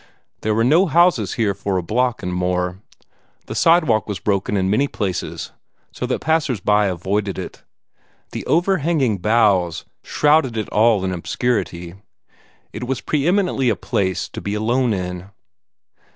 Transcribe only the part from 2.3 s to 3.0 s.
more;